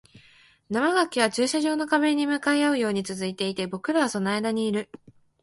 [0.71, 4.89] 生垣は駐車場の壁に向かい合うように続いていて、僕らはその間にいる